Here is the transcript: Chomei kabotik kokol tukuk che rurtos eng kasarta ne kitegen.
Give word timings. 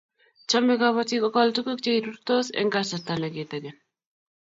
Chomei 0.49 0.77
kabotik 0.81 1.21
kokol 1.23 1.49
tukuk 1.55 1.79
che 1.83 1.91
rurtos 2.05 2.47
eng 2.59 2.69
kasarta 2.75 3.13
ne 3.17 3.29
kitegen. 3.35 3.77